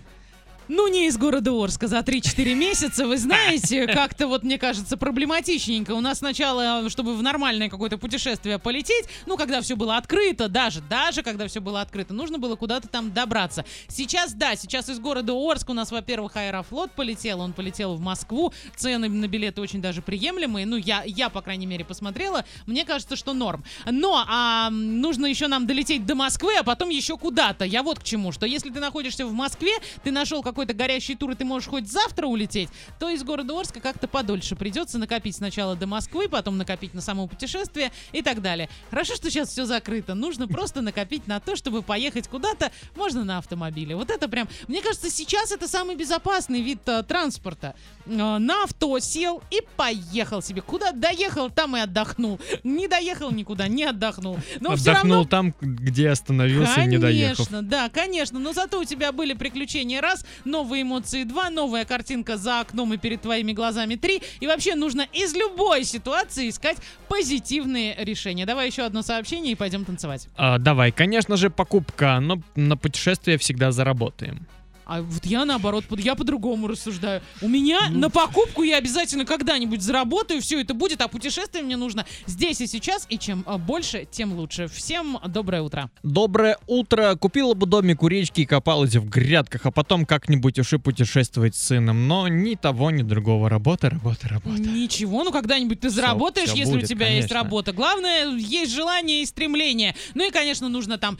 Ну, 0.70 0.88
не 0.88 1.08
из 1.08 1.18
города 1.18 1.52
Орска 1.52 1.88
за 1.88 2.00
3-4 2.00 2.54
месяца, 2.56 3.06
вы 3.06 3.18
знаете, 3.18 3.86
как-то 3.94 4.28
вот, 4.28 4.44
мне 4.44 4.58
кажется, 4.58 4.96
проблематичненько. 4.96 5.92
У 5.92 6.00
нас 6.00 6.20
сначала, 6.20 6.90
чтобы 6.90 7.16
в 7.16 7.22
нормальное 7.22 7.70
какое-то 7.70 7.98
путешествие 7.98 8.60
полететь, 8.60 9.06
ну, 9.26 9.36
когда 9.36 9.60
все 9.62 9.76
было 9.76 9.98
открыто, 9.98 10.48
даже, 10.48 10.82
даже 10.82 11.22
когда 11.22 11.48
все 11.48 11.60
было 11.60 11.82
открыто, 11.82 12.14
нужно 12.14 12.40
было 12.40 12.56
куда-то 12.56 12.88
там 12.88 13.12
добраться. 13.12 13.66
Сейчас, 13.90 14.34
да, 14.34 14.56
сейчас 14.56 14.90
из 14.90 15.00
города 15.00 15.34
Орск 15.34 15.70
у 15.70 15.74
нас, 15.74 15.92
во-первых, 15.92 16.38
Аэрофлот 16.38 16.92
полетел, 16.92 17.42
он 17.42 17.52
полетел 17.52 17.96
в 17.96 18.00
Москву, 18.00 18.54
цены 18.78 19.10
на 19.10 19.28
билеты 19.28 19.60
очень 19.60 19.82
даже 19.82 20.02
приемлемые, 20.02 20.66
ну, 20.66 20.78
я, 20.78 21.04
я 21.06 21.30
по 21.30 21.42
крайней 21.42 21.66
мере, 21.66 21.84
посмотрела, 21.84 22.46
мне 22.68 22.86
кажется, 22.86 23.18
что 23.18 23.34
норм. 23.34 23.66
Но 23.86 24.24
а, 24.28 24.70
нужно 24.70 25.26
еще 25.26 25.48
нам 25.48 25.68
долететь 25.68 26.06
до 26.06 26.16
Москвы, 26.16 26.54
а 26.58 26.64
потом 26.64 26.90
еще 26.90 27.18
куда-то. 27.18 27.66
Я 27.66 27.84
вот 27.84 28.00
к 28.00 28.04
чему, 28.04 28.32
что 28.32 28.46
если 28.46 28.70
ты 28.70 28.80
находишься 28.80 29.26
в 29.26 29.34
Москве, 29.34 29.74
ты 30.04 30.12
нашел 30.12 30.42
какой-то 30.54 30.74
горящий 30.74 31.16
тур, 31.16 31.32
и 31.32 31.36
ты 31.36 31.46
можешь 31.46 31.68
хоть 31.68 31.92
завтра 31.92 32.28
улететь, 32.28 32.70
то 33.00 33.10
из 33.10 33.24
города 33.24 33.60
Орска 33.60 33.80
как-то 33.80 34.08
подольше 34.08 34.56
придется 34.56 34.98
накопить 34.98 35.36
сначала 35.36 35.76
до 35.76 35.88
Москвы, 35.88 36.30
потом 36.30 36.58
накопить 36.58 36.94
на 36.94 37.02
само 37.02 37.28
путешествие 37.28 37.92
и 38.12 38.22
так 38.22 38.42
далее. 38.42 38.70
Хорошо, 38.90 39.16
что 39.16 39.30
сейчас 39.30 39.50
все 39.50 39.66
закрыто. 39.66 40.14
Нужно 40.14 40.48
просто 40.48 40.82
накопить 40.82 41.28
на 41.28 41.40
то, 41.40 41.56
чтобы 41.56 41.82
поехать 41.82 42.28
куда-то, 42.28 42.72
можно 42.96 43.24
на 43.24 43.40
автомобиле. 43.40 43.96
Вот 43.96 44.10
это 44.10 44.30
прям, 44.30 44.48
мне 44.68 44.82
кажется, 44.82 45.10
сейчас 45.10 45.52
это 45.52 45.68
самый 45.68 45.96
безопасный 45.96 46.62
вид 46.62 46.80
э, 46.88 47.04
транспорта. 47.04 47.76
Э, 48.06 48.38
на 48.38 48.64
авто 48.64 49.00
сел 49.00 49.42
и 49.52 49.62
поехал 49.76 50.42
себе. 50.42 50.62
Куда 50.62 50.92
доехал, 50.92 51.50
там 51.50 51.76
и 51.76 51.80
отдохнул. 51.80 52.40
Не 52.64 52.88
доехал 52.88 53.32
никуда, 53.32 53.68
не 53.68 53.84
отдохнул. 53.84 54.38
Но 54.60 54.74
Отдохнул 54.74 54.94
равно 54.94 55.26
там, 55.26 55.54
где 55.62 56.10
остановился, 56.10 56.86
не 56.86 56.98
доехав. 56.98 57.48
Конечно, 57.48 57.62
да, 57.62 57.90
конечно. 57.90 58.40
Но 58.40 58.54
зато 58.54 58.80
у 58.80 58.86
тебя 58.86 59.12
были 59.12 59.34
приключения 59.34 60.02
раз, 60.02 60.26
новые 60.46 60.84
эмоции 60.84 61.24
два, 61.24 61.50
новая 61.50 61.86
картинка 61.86 62.38
за 62.38 62.62
окном 62.62 62.94
и 62.94 62.98
перед 62.98 63.22
твоими 63.22 63.54
глазами 63.54 63.96
три. 63.96 64.22
И 64.40 64.48
вообще 64.48 64.76
нужно 64.76 65.08
из 65.14 65.34
любой 65.34 65.84
ситуации 65.84 66.50
искать 66.50 66.78
позитивные 67.08 67.96
решения. 68.00 68.46
Давай 68.46 68.68
еще 68.68 68.84
одно 68.84 69.02
сообщение 69.02 69.54
и 69.54 69.56
пойдем 69.56 69.86
танцевать. 69.86 70.28
А, 70.36 70.58
давай, 70.58 70.92
конечно 70.92 71.38
же, 71.38 71.50
покупка, 71.50 72.20
но 72.20 72.42
на 72.56 72.78
путешествие 72.78 73.38
всегда 73.38 73.72
заработаем. 73.72 74.48
А 74.86 75.02
вот 75.02 75.26
я 75.26 75.46
наоборот, 75.46 75.86
я 75.98 76.16
по-другому 76.16 76.68
рассуждаю. 76.68 77.22
У 77.42 77.48
меня 77.48 77.90
Ну. 77.90 78.00
на 78.00 78.10
покупку 78.10 78.64
я 78.64 78.78
обязательно 78.78 79.26
когда-нибудь 79.26 79.82
заработаю, 79.82 80.42
все 80.42 80.62
это 80.62 80.74
будет, 80.74 81.02
а 81.02 81.08
путешествие 81.08 81.64
мне 81.64 81.78
нужно 81.78 82.06
здесь 82.26 82.62
и 82.62 82.68
сейчас, 82.68 83.06
и 83.10 83.18
чем 83.18 83.44
а, 83.46 83.58
больше, 83.58 84.08
тем 84.10 84.34
лучше. 84.34 84.68
Всем 84.68 85.18
доброе 85.28 85.62
утро. 85.62 85.90
Доброе 86.04 86.58
утро. 86.68 87.16
Купила 87.16 87.54
бы 87.54 87.66
домик 87.66 88.04
у 88.04 88.08
речки 88.08 88.42
и 88.42 88.46
копалась 88.46 88.96
в 88.96 89.10
грядках, 89.10 89.66
а 89.66 89.72
потом 89.72 90.06
как-нибудь 90.06 90.60
уж 90.60 90.74
и 90.74 90.78
путешествовать 90.78 91.56
с 91.56 91.64
сыном. 91.68 92.08
Но 92.08 92.28
ни 92.28 92.56
того, 92.56 92.92
ни 92.92 93.04
другого. 93.04 93.50
Работа, 93.50 93.90
работа, 93.90 94.28
работа. 94.28 94.62
Ничего, 94.62 95.24
ну 95.24 95.32
когда-нибудь 95.32 95.80
ты 95.80 95.90
заработаешь, 95.90 96.50
всё 96.50 96.58
если 96.58 96.74
будет, 96.74 96.84
у 96.86 96.88
тебя 96.88 97.08
есть 97.08 97.30
конечно. 97.30 97.44
работа. 97.44 97.72
Главное, 97.74 98.36
есть 98.36 98.72
желание 98.74 99.22
и 99.22 99.26
стремление. 99.26 99.96
Ну 100.14 100.28
и, 100.28 100.32
конечно, 100.32 100.70
нужно 100.70 100.98
там, 100.98 101.18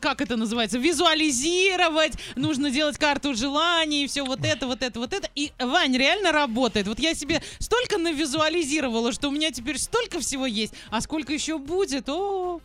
как 0.00 0.20
это 0.20 0.36
называется, 0.36 0.78
визуализировать, 0.78 2.14
нужно 2.50 2.72
делать 2.72 2.98
карту 2.98 3.36
желаний, 3.36 4.08
все 4.08 4.24
вот 4.24 4.44
это, 4.44 4.66
вот 4.66 4.82
это, 4.82 4.98
вот 4.98 5.12
это. 5.12 5.28
И 5.36 5.52
Вань 5.60 5.96
реально 5.96 6.32
работает. 6.32 6.88
Вот 6.88 6.98
я 6.98 7.14
себе 7.14 7.40
столько 7.60 7.96
навизуализировала, 7.96 9.12
что 9.12 9.28
у 9.28 9.30
меня 9.30 9.52
теперь 9.52 9.78
столько 9.78 10.18
всего 10.18 10.46
есть, 10.46 10.74
а 10.90 11.00
сколько 11.00 11.32
еще 11.32 11.58
будет, 11.58 12.08
о 12.08 12.60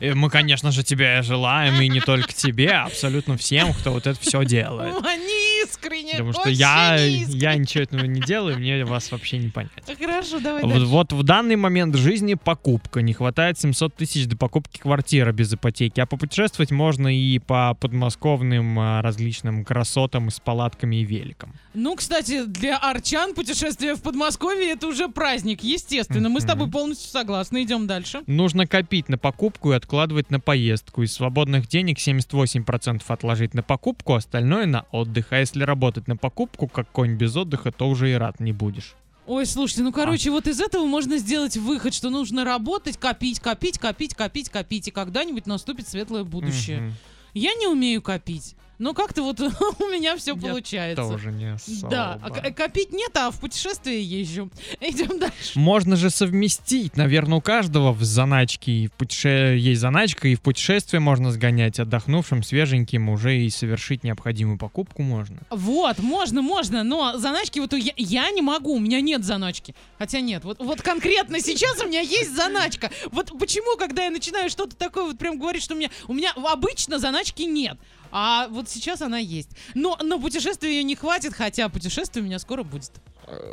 Э, 0.00 0.14
Мы, 0.14 0.30
конечно 0.30 0.70
же, 0.70 0.82
тебя 0.82 1.22
желаем, 1.22 1.80
и 1.80 1.88
не 1.88 2.00
только 2.00 2.32
тебе, 2.32 2.70
а 2.70 2.84
абсолютно 2.84 3.36
всем, 3.36 3.74
кто 3.74 3.92
вот 3.92 4.06
это 4.06 4.18
все 4.20 4.44
делает. 4.44 4.94
Они 5.04 5.49
искренне, 5.64 6.12
Потому 6.12 6.32
что 6.32 6.48
я, 6.48 6.96
я 6.96 7.56
ничего 7.56 7.84
этого 7.84 8.04
не 8.04 8.20
делаю, 8.20 8.58
мне 8.58 8.84
вас 8.84 9.10
вообще 9.12 9.38
не 9.38 9.48
понять. 9.48 9.72
Хорошо, 9.98 10.40
давай 10.40 10.62
Вот, 10.62 10.82
вот 10.82 11.12
в 11.12 11.22
данный 11.22 11.56
момент 11.56 11.96
жизни 11.96 12.34
покупка. 12.34 13.02
Не 13.02 13.12
хватает 13.12 13.58
700 13.58 13.94
тысяч 13.94 14.26
до 14.26 14.36
покупки 14.36 14.78
квартиры 14.78 15.32
без 15.32 15.52
ипотеки. 15.52 16.00
А 16.00 16.06
попутешествовать 16.06 16.70
можно 16.70 17.08
и 17.08 17.38
по 17.38 17.74
подмосковным 17.74 18.78
а, 18.78 19.02
различным 19.02 19.64
красотам 19.64 20.30
с 20.30 20.40
палатками 20.40 20.96
и 20.96 21.04
великом. 21.04 21.54
Ну, 21.74 21.94
кстати, 21.94 22.44
для 22.44 22.78
арчан 22.78 23.34
путешествие 23.34 23.94
в 23.94 24.02
Подмосковье 24.02 24.72
это 24.72 24.88
уже 24.88 25.08
праздник, 25.08 25.62
естественно. 25.62 26.28
Мы 26.28 26.40
с 26.40 26.44
тобой 26.44 26.70
полностью 26.70 27.10
согласны. 27.10 27.62
Идем 27.62 27.86
дальше. 27.86 28.22
Нужно 28.26 28.66
копить 28.66 29.08
на 29.08 29.18
покупку 29.18 29.72
и 29.72 29.76
откладывать 29.76 30.30
на 30.30 30.40
поездку. 30.40 31.02
Из 31.02 31.12
свободных 31.12 31.68
денег 31.68 31.98
78% 31.98 33.02
отложить 33.06 33.54
на 33.54 33.62
покупку, 33.62 34.14
остальное 34.14 34.66
на 34.66 34.86
отдых. 34.90 35.26
А 35.30 35.38
если 35.50 35.64
работать 35.64 36.08
на 36.08 36.16
покупку, 36.16 36.68
как 36.68 36.90
конь 36.90 37.14
без 37.14 37.36
отдыха, 37.36 37.72
то 37.72 37.88
уже 37.88 38.10
и 38.10 38.14
рад 38.14 38.40
не 38.40 38.52
будешь. 38.52 38.94
Ой, 39.26 39.46
слушайте, 39.46 39.82
ну 39.82 39.92
короче, 39.92 40.30
вот 40.30 40.46
из 40.46 40.60
этого 40.60 40.86
можно 40.86 41.18
сделать 41.18 41.56
выход, 41.56 41.94
что 41.94 42.10
нужно 42.10 42.44
работать, 42.44 42.96
копить, 42.96 43.38
копить, 43.38 43.78
копить, 43.78 44.14
копить, 44.14 44.48
копить, 44.48 44.88
и 44.88 44.90
когда-нибудь 44.90 45.46
наступит 45.46 45.88
светлое 45.88 46.24
будущее. 46.24 46.80
Мгм. 46.80 46.94
Я 47.34 47.54
не 47.54 47.66
умею 47.66 48.02
копить. 48.02 48.56
Но 48.80 48.94
как-то 48.94 49.22
вот 49.22 49.38
у 49.40 49.44
меня 49.88 50.16
все 50.16 50.34
Я 50.34 50.40
получается. 50.40 51.04
Тоже 51.04 51.30
не 51.30 51.52
особо. 51.52 51.90
Да, 51.90 52.18
а 52.22 52.50
копить 52.50 52.92
нет, 52.92 53.14
а 53.14 53.30
в 53.30 53.38
путешествие 53.38 54.02
езжу. 54.02 54.50
Идем 54.80 55.18
дальше. 55.18 55.52
Можно 55.54 55.96
же 55.96 56.08
совместить, 56.08 56.96
наверное, 56.96 57.38
у 57.38 57.40
каждого 57.42 57.92
в 57.92 58.02
заначке 58.02 58.72
и 58.72 58.86
в 58.86 58.92
путеше... 58.92 59.56
есть 59.58 59.82
заначка, 59.82 60.28
и 60.28 60.34
в 60.34 60.40
путешествие 60.40 61.00
можно 61.00 61.30
сгонять 61.30 61.78
отдохнувшим, 61.78 62.42
свеженьким, 62.42 63.10
уже 63.10 63.38
и 63.38 63.50
совершить 63.50 64.02
необходимую 64.02 64.56
покупку 64.56 65.02
можно. 65.02 65.36
Вот, 65.50 65.98
можно, 65.98 66.40
можно, 66.40 66.82
но 66.82 67.18
заначки 67.18 67.58
вот 67.58 67.74
у 67.74 67.76
я, 67.76 67.92
я 67.98 68.30
не 68.30 68.40
могу, 68.40 68.76
у 68.76 68.80
меня 68.80 69.02
нет 69.02 69.24
заначки. 69.24 69.74
Хотя 69.98 70.20
нет, 70.20 70.42
вот, 70.44 70.58
вот 70.58 70.80
конкретно 70.80 71.40
сейчас 71.40 71.82
у 71.82 71.86
меня 71.86 72.00
есть 72.00 72.34
заначка. 72.34 72.90
Вот 73.12 73.38
почему, 73.38 73.76
когда 73.76 74.04
я 74.04 74.10
начинаю 74.10 74.48
что-то 74.48 74.74
такое 74.74 75.04
вот 75.04 75.18
прям 75.18 75.38
говорить, 75.38 75.62
что 75.62 75.74
у 75.74 75.76
меня, 75.76 75.90
у 76.08 76.14
меня 76.14 76.32
обычно 76.32 76.98
заначки 76.98 77.42
нет. 77.42 77.76
А 78.12 78.48
вот 78.48 78.68
сейчас 78.68 79.02
она 79.02 79.18
есть. 79.18 79.50
Но 79.74 79.96
на 80.02 80.18
путешествие 80.18 80.74
ее 80.74 80.82
не 80.82 80.96
хватит, 80.96 81.32
хотя 81.34 81.68
путешествие 81.68 82.22
у 82.22 82.26
меня 82.26 82.38
скоро 82.38 82.62
будет. 82.62 82.92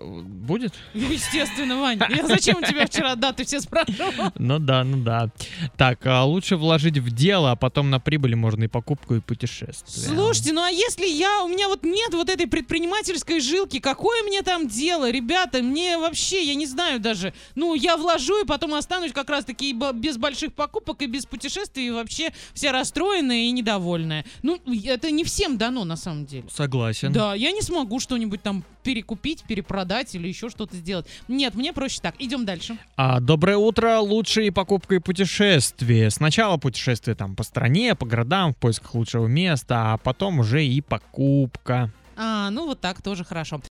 Будет? 0.03 0.73
Естественно, 0.93 1.79
Ваня. 1.79 2.07
Я 2.09 2.25
зачем 2.27 2.57
у 2.57 2.61
тебя 2.61 2.85
вчера 2.85 3.15
даты 3.15 3.45
все 3.45 3.59
спрашивал? 3.61 4.31
Ну 4.37 4.59
да, 4.59 4.83
ну 4.83 5.03
да. 5.03 5.29
Так, 5.77 6.05
а 6.05 6.23
лучше 6.23 6.55
вложить 6.57 6.97
в 6.97 7.11
дело, 7.11 7.51
а 7.51 7.55
потом 7.55 7.89
на 7.89 7.99
прибыли 7.99 8.33
можно 8.35 8.63
и 8.63 8.67
покупку, 8.67 9.15
и 9.15 9.19
путешествие. 9.19 10.07
Слушайте, 10.07 10.53
ну 10.53 10.61
а 10.61 10.69
если 10.69 11.05
я, 11.05 11.43
у 11.43 11.47
меня 11.47 11.67
вот 11.67 11.83
нет 11.83 12.13
вот 12.13 12.29
этой 12.29 12.47
предпринимательской 12.47 13.39
жилки, 13.39 13.79
какое 13.79 14.23
мне 14.23 14.41
там 14.41 14.67
дело, 14.67 15.09
ребята, 15.09 15.61
мне 15.61 15.97
вообще, 15.97 16.43
я 16.43 16.55
не 16.55 16.65
знаю 16.65 16.99
даже, 16.99 17.33
ну 17.55 17.73
я 17.75 17.97
вложу 17.97 18.43
и 18.43 18.45
потом 18.45 18.73
останусь 18.73 19.11
как 19.11 19.29
раз 19.29 19.45
таки 19.45 19.69
и 19.71 19.73
бо- 19.73 19.93
без 19.93 20.17
больших 20.17 20.53
покупок 20.53 21.01
и 21.01 21.07
без 21.07 21.25
путешествий, 21.25 21.87
и 21.87 21.91
вообще 21.91 22.31
вся 22.53 22.71
расстроенная 22.71 23.45
и 23.47 23.51
недовольная. 23.51 24.25
Ну, 24.43 24.59
это 24.85 25.11
не 25.11 25.23
всем 25.23 25.57
дано 25.57 25.83
на 25.83 25.95
самом 25.97 26.25
деле. 26.25 26.45
Согласен. 26.49 27.11
Да, 27.11 27.35
я 27.35 27.51
не 27.51 27.61
смогу 27.61 27.99
что-нибудь 27.99 28.41
там 28.41 28.63
перекупить, 28.83 29.43
перепродать 29.67 30.15
или 30.15 30.27
еще 30.27 30.49
что-то 30.49 30.75
сделать. 30.75 31.05
Нет, 31.27 31.55
мне 31.55 31.73
проще 31.73 31.99
так. 32.01 32.15
Идем 32.19 32.45
дальше. 32.45 32.77
А, 32.95 33.19
доброе 33.19 33.57
утро, 33.57 33.99
лучшие 33.99 34.51
покупка 34.51 34.95
и 34.95 34.99
путешествия. 34.99 36.09
Сначала 36.09 36.57
путешествие 36.57 37.15
там 37.15 37.35
по 37.35 37.43
стране, 37.43 37.95
по 37.95 38.05
городам, 38.05 38.53
в 38.53 38.57
поисках 38.57 38.95
лучшего 38.95 39.27
места, 39.27 39.93
а 39.93 39.97
потом 39.97 40.39
уже 40.39 40.65
и 40.65 40.81
покупка. 40.81 41.91
А, 42.15 42.49
ну 42.49 42.65
вот 42.65 42.79
так 42.79 43.01
тоже 43.01 43.23
хорошо. 43.23 43.59